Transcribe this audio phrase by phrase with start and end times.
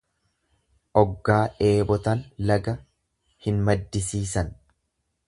[1.01, 2.75] Oggaa dheebotan laga
[3.45, 4.51] hin maddisiisan.